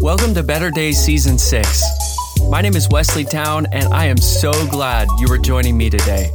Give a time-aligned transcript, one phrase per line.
[0.00, 1.82] Welcome to Better Days Season 6.
[2.48, 6.30] My name is Wesley Town, and I am so glad you are joining me today.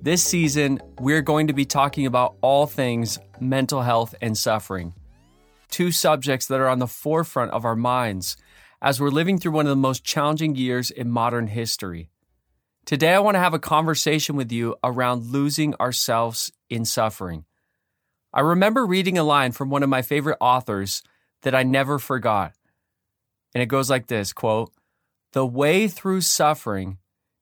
[0.01, 4.95] This season, we're going to be talking about all things mental health and suffering,
[5.73, 8.37] two subjects that are on the forefront of our minds
[8.80, 12.10] as we're living through one of the most challenging years in modern history.
[12.86, 17.45] Today, I want to have a conversation with you around losing ourselves in suffering.
[18.32, 21.02] I remember reading a line from one of my favorite authors
[21.43, 22.52] that I never forgot.
[23.52, 24.73] And it goes like this quote,
[25.32, 26.98] The way through suffering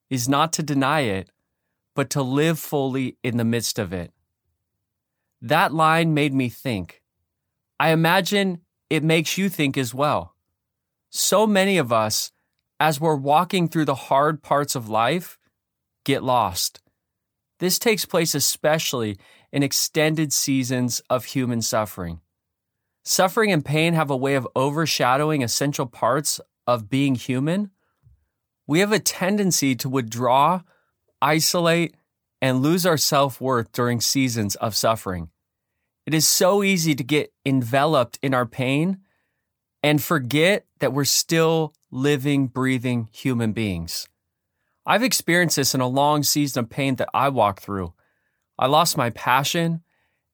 [0.08, 1.28] is not to deny it,
[1.94, 4.14] but to live fully in the midst of it.
[5.42, 7.02] That line made me think.
[7.78, 10.34] I imagine it makes you think as well.
[11.10, 12.32] So many of us
[12.80, 15.38] as we're walking through the hard parts of life,
[16.04, 16.80] get lost.
[17.60, 19.16] This takes place especially
[19.52, 22.20] in extended seasons of human suffering.
[23.04, 27.70] Suffering and pain have a way of overshadowing essential parts of being human.
[28.66, 30.62] We have a tendency to withdraw,
[31.20, 31.94] isolate,
[32.40, 35.30] and lose our self worth during seasons of suffering.
[36.06, 38.98] It is so easy to get enveloped in our pain
[39.82, 44.08] and forget that we're still living, breathing human beings.
[44.84, 47.94] I've experienced this in a long season of pain that I walked through.
[48.58, 49.82] I lost my passion,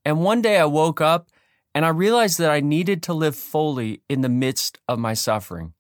[0.03, 1.29] and one day I woke up
[1.75, 5.75] and I realized that I needed to live fully in the midst of my suffering.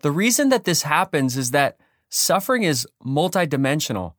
[0.00, 1.78] The reason that this happens is that
[2.08, 4.14] suffering is multidimensional.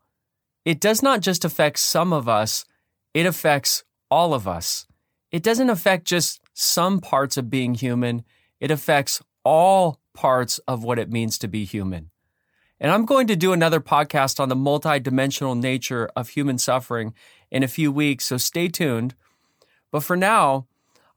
[0.63, 2.63] It does not just affect some of us,
[3.13, 4.87] it affects all of us.
[5.29, 8.23] It doesn't affect just some parts of being human,
[8.61, 12.09] it affects all parts of what it means to be human.
[12.79, 17.13] And I'm going to do another podcast on the multidimensional nature of human suffering
[17.49, 19.15] in a few weeks, so stay tuned.
[19.91, 20.67] But for now,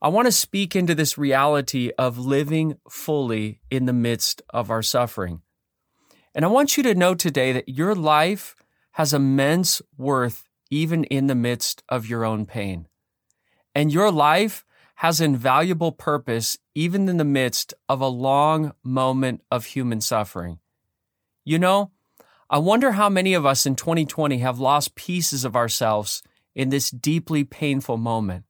[0.01, 4.83] I want to speak into this reality of living fully in the midst of our
[4.83, 5.41] suffering.
[6.35, 8.55] And I want you to know today that your life
[8.93, 12.87] has immense worth even in the midst of your own pain.
[13.75, 14.65] And your life
[14.97, 20.59] has invaluable purpose even in the midst of a long moment of human suffering.
[21.45, 21.91] You know,
[22.49, 26.23] I wonder how many of us in 2020 have lost pieces of ourselves
[26.55, 28.45] in this deeply painful moment.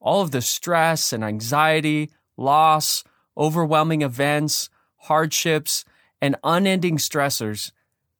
[0.00, 3.02] All of the stress and anxiety, loss,
[3.36, 5.84] overwhelming events, hardships,
[6.20, 7.72] and unending stressors.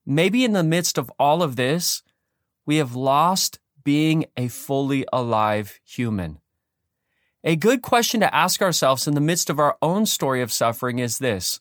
[0.07, 2.03] Maybe in the midst of all of this,
[2.65, 6.39] we have lost being a fully alive human.
[7.43, 10.99] A good question to ask ourselves in the midst of our own story of suffering
[10.99, 11.61] is this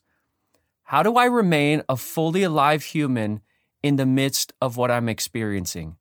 [0.84, 3.40] How do I remain a fully alive human
[3.82, 5.96] in the midst of what I'm experiencing?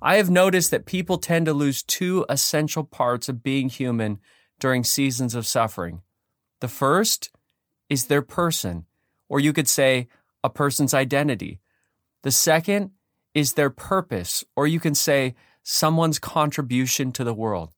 [0.00, 4.18] I have noticed that people tend to lose two essential parts of being human
[4.58, 6.02] during seasons of suffering.
[6.58, 7.30] The first
[7.88, 8.86] is their person,
[9.28, 10.08] or you could say
[10.42, 11.60] a person's identity.
[12.22, 12.90] The second
[13.32, 17.70] is their purpose, or you can say someone's contribution to the world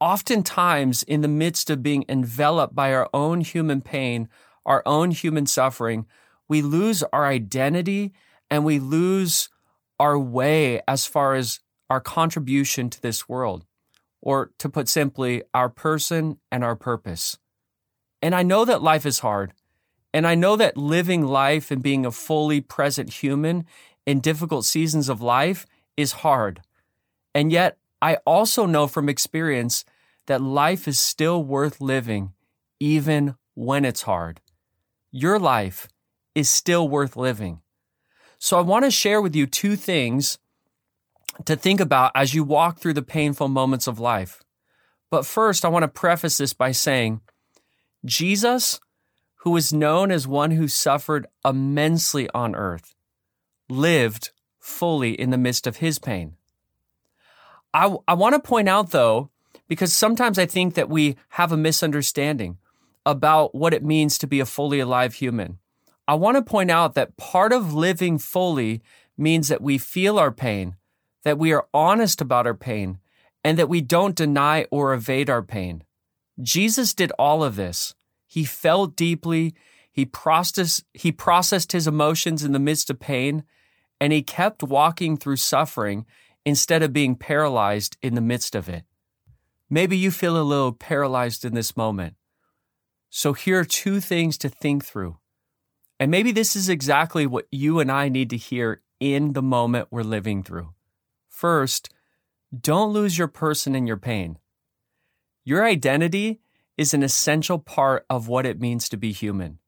[0.00, 4.28] oftentimes in the midst of being enveloped by our own human pain,
[4.64, 6.06] our own human suffering,
[6.48, 8.12] we lose our identity
[8.50, 9.48] and we lose
[9.98, 13.64] our way as far as our contribution to this world,
[14.20, 17.38] or to put simply, our person and our purpose.
[18.20, 19.52] And I know that life is hard.
[20.12, 23.66] And I know that living life and being a fully present human
[24.06, 26.62] in difficult seasons of life is hard.
[27.34, 29.84] And yet, I also know from experience
[30.28, 32.34] that life is still worth living
[32.78, 34.40] even when it's hard.
[35.10, 35.88] Your life
[36.32, 37.62] is still worth living.
[38.38, 40.38] So I want to share with you two things
[41.46, 44.40] to think about as you walk through the painful moments of life.
[45.10, 47.22] But first, I want to preface this by saying
[48.04, 48.78] Jesus,
[49.38, 52.94] who is known as one who suffered immensely on earth,
[53.68, 54.30] lived
[54.60, 56.36] fully in the midst of his pain.
[57.74, 59.30] I, I want to point out, though,
[59.68, 62.58] because sometimes I think that we have a misunderstanding
[63.04, 65.58] about what it means to be a fully alive human.
[66.08, 68.82] I want to point out that part of living fully
[69.18, 70.76] means that we feel our pain,
[71.24, 72.98] that we are honest about our pain,
[73.44, 75.84] and that we don't deny or evade our pain.
[76.40, 77.94] Jesus did all of this.
[78.26, 79.54] He felt deeply,
[79.90, 83.44] he processed, he processed his emotions in the midst of pain,
[84.00, 86.06] and he kept walking through suffering
[86.46, 88.84] instead of being paralyzed in the midst of it.
[89.68, 92.14] Maybe you feel a little paralyzed in this moment.
[93.10, 95.18] So here are two things to think through.
[95.98, 99.88] And maybe this is exactly what you and I need to hear in the moment
[99.90, 100.72] we're living through.
[101.28, 101.92] First,
[102.58, 104.38] don't lose your person in your pain.
[105.44, 106.40] Your identity
[106.76, 109.58] is an essential part of what it means to be human.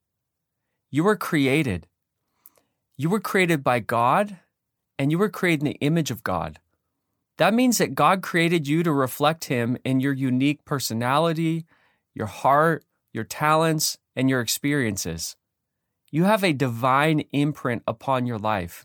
[0.91, 1.89] You were created.
[2.97, 4.39] You were created by God,
[4.99, 6.61] and you were created in the image of God.
[7.39, 11.65] That means that God created you to reflect Him in your unique personality,
[12.15, 15.37] your heart, your talents, and your experiences.
[16.11, 18.85] You have a divine imprint upon your life.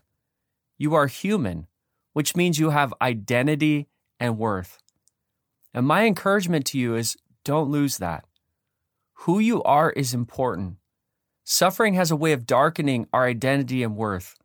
[0.78, 1.66] You are human,
[2.12, 3.88] which means you have identity
[4.20, 4.78] and worth.
[5.72, 8.24] And my encouragement to you is don't lose that.
[9.24, 10.76] Who you are is important.
[11.42, 14.36] Suffering has a way of darkening our identity and worth.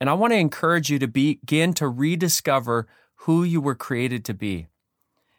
[0.00, 4.34] And I want to encourage you to begin to rediscover who you were created to
[4.34, 4.68] be.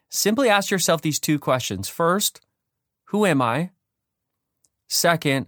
[0.10, 1.90] Simply ask yourself these two questions.
[1.90, 2.42] First,
[3.06, 3.72] who am I?
[4.88, 5.48] Second,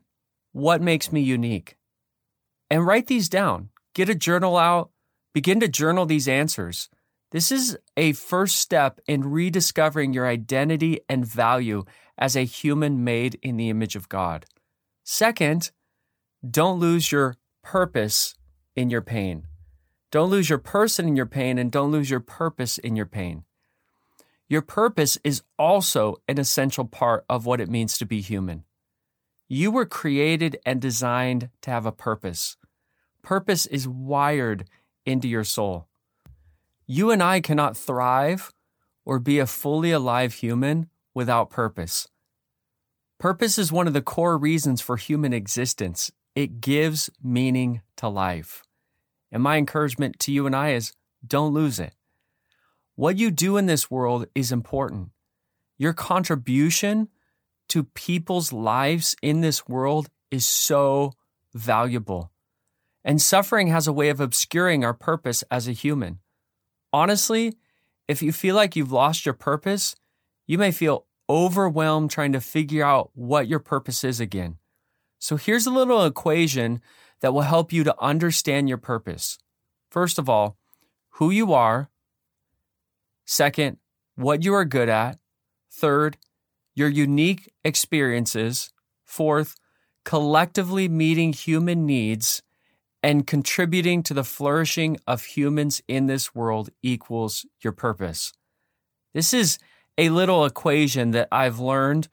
[0.51, 1.77] what makes me unique?
[2.69, 3.69] And write these down.
[3.93, 4.91] Get a journal out.
[5.33, 6.89] Begin to journal these answers.
[7.31, 11.83] This is a first step in rediscovering your identity and value
[12.17, 14.45] as a human made in the image of God.
[15.03, 15.71] Second,
[16.49, 18.35] don't lose your purpose
[18.75, 19.45] in your pain.
[20.11, 23.43] Don't lose your person in your pain and don't lose your purpose in your pain.
[24.47, 28.63] Your purpose is also an essential part of what it means to be human.
[29.49, 32.55] You were created and designed to have a purpose.
[33.21, 34.65] Purpose is wired
[35.05, 35.87] into your soul.
[36.85, 38.53] You and I cannot thrive
[39.05, 42.07] or be a fully alive human without purpose.
[43.19, 46.11] Purpose is one of the core reasons for human existence.
[46.35, 48.63] It gives meaning to life.
[49.31, 50.93] And my encouragement to you and I is
[51.25, 51.93] don't lose it.
[52.95, 55.09] What you do in this world is important.
[55.77, 57.09] Your contribution
[57.69, 61.13] to people's lives in this world is so
[61.53, 62.31] valuable.
[63.03, 66.19] And suffering has a way of obscuring our purpose as a human.
[66.91, 67.53] Honestly,
[68.07, 69.95] if you feel like you've lost your purpose,
[70.45, 74.57] you may feel overwhelmed trying to figure out what your purpose is again.
[75.19, 76.81] So here's a little equation
[77.21, 79.37] that will help you to understand your purpose.
[79.89, 80.57] First of all,
[81.11, 81.89] who you are.
[83.25, 83.77] Second,
[84.15, 85.19] what you are good at.
[85.71, 86.17] Third,
[86.75, 88.71] your unique experiences.
[89.03, 89.55] Fourth,
[90.05, 92.43] collectively meeting human needs
[93.03, 98.33] and contributing to the flourishing of humans in this world equals your purpose.
[99.13, 99.59] This is
[99.97, 102.07] a little equation that I've learned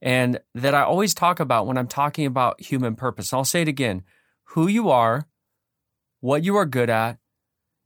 [0.00, 3.32] and that I always talk about when I'm talking about human purpose.
[3.32, 4.02] I'll say it again
[4.50, 5.26] who you are,
[6.20, 7.18] what you are good at,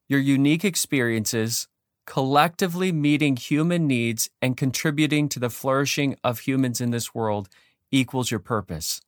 [0.08, 1.68] your unique experiences,
[2.06, 7.48] collectively meeting human needs and contributing to the flourishing of humans in this world
[7.90, 9.00] equals your purpose.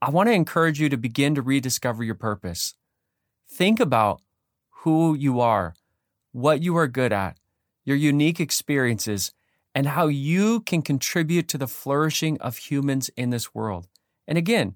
[0.00, 2.74] I want to encourage you to begin to rediscover your purpose.
[3.48, 4.20] Think about
[4.82, 5.74] who you are,
[6.32, 7.38] what you are good at,
[7.84, 9.32] your unique experiences,
[9.74, 13.88] and how you can contribute to the flourishing of humans in this world.
[14.26, 14.74] And again,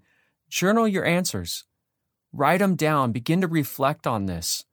[0.53, 1.65] journal your answers,
[2.31, 4.65] write them down, begin to reflect on this.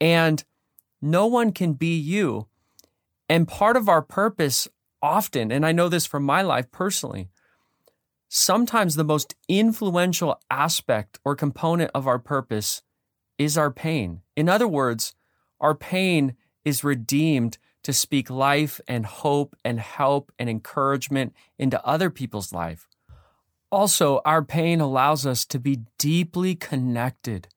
[0.00, 0.42] And
[1.02, 2.48] no one can be you.
[3.28, 4.66] And part of our purpose,
[5.02, 7.28] often, and I know this from my life personally,
[8.28, 12.80] sometimes the most influential aspect or component of our purpose
[13.36, 14.22] is our pain.
[14.34, 15.14] In other words,
[15.60, 22.08] our pain is redeemed to speak life and hope and help and encouragement into other
[22.08, 22.89] people's life.
[23.72, 27.48] Also, our pain allows us to be deeply connected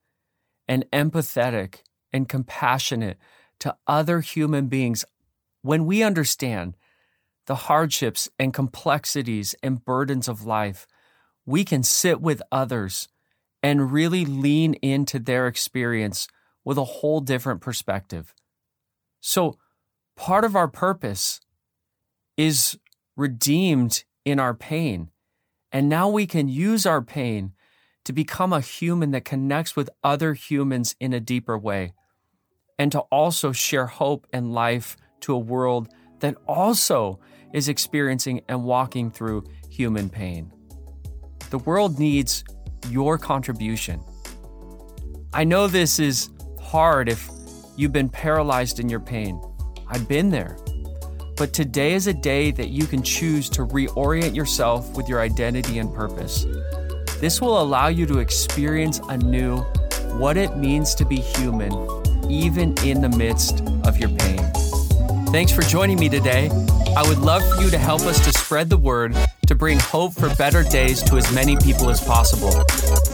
[0.68, 1.76] and empathetic
[2.12, 3.18] and compassionate
[3.58, 5.04] to other human beings
[5.62, 6.76] when we understand
[7.46, 10.86] the hardships and complexities and burdens of life.
[11.44, 13.08] We can sit with others
[13.62, 16.28] and really lean into their experience
[16.64, 18.34] with a whole different perspective.
[19.20, 19.58] So,
[20.16, 21.40] part of our purpose
[22.36, 22.78] is
[23.16, 25.10] redeemed in our pain.
[25.74, 27.52] And now we can use our pain
[28.04, 31.92] to become a human that connects with other humans in a deeper way
[32.78, 35.88] and to also share hope and life to a world
[36.20, 37.20] that also
[37.52, 40.50] is experiencing and walking through human pain.
[41.50, 42.44] The world needs
[42.88, 44.00] your contribution.
[45.34, 47.28] I know this is hard if
[47.76, 49.40] You've been paralyzed in your pain.
[49.88, 50.56] I've been there.
[51.36, 55.78] But today is a day that you can choose to reorient yourself with your identity
[55.78, 56.46] and purpose.
[57.18, 59.58] This will allow you to experience anew
[60.16, 61.72] what it means to be human,
[62.30, 64.38] even in the midst of your pain.
[65.32, 66.50] Thanks for joining me today.
[66.96, 69.16] I would love for you to help us to spread the word
[69.48, 72.52] to bring hope for better days to as many people as possible.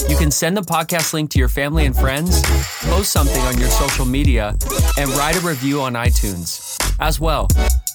[0.08, 2.42] You can send the podcast link to your family and friends,
[2.82, 4.54] post something on your social media,
[4.98, 6.76] and write a review on iTunes.
[7.00, 7.48] As well,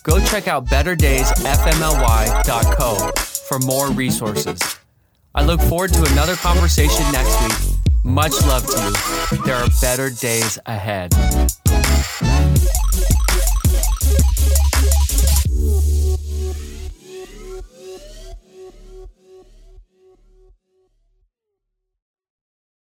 [0.05, 3.11] go check out betterdaysfmly.co
[3.49, 4.61] for more resources.
[5.33, 7.57] I look forward to another conversation next week.
[8.03, 8.93] Much love to you.
[9.45, 11.11] There are better days ahead.